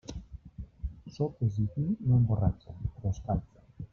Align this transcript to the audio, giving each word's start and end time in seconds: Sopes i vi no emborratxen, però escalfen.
Sopes 1.17 1.59
i 1.65 1.67
vi 1.75 1.85
no 1.89 2.17
emborratxen, 2.21 2.83
però 2.97 3.15
escalfen. 3.17 3.89